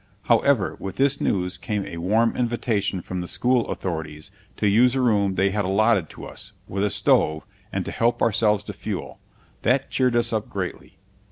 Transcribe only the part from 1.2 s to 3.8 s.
news came a warm invitation from the school